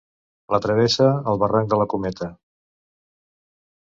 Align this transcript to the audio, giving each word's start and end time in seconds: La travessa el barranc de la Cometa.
La 0.53 0.59
travessa 0.63 1.09
el 1.33 1.39
barranc 1.45 1.71
de 1.75 1.81
la 1.81 1.87
Cometa. 1.93 2.31